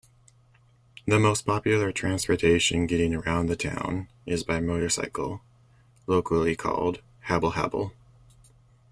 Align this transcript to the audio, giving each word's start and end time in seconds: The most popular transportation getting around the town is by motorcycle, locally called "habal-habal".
The 1.05 1.19
most 1.19 1.45
popular 1.45 1.91
transportation 1.91 2.87
getting 2.87 3.13
around 3.13 3.45
the 3.45 3.55
town 3.55 4.07
is 4.25 4.41
by 4.43 4.59
motorcycle, 4.59 5.41
locally 6.07 6.55
called 6.55 7.03
"habal-habal". 7.27 7.93